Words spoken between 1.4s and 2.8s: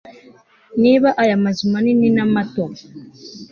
mazu manini na mato